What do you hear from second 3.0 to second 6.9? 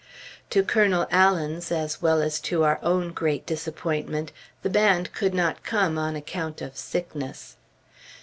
great disappointment, the band could not come on account of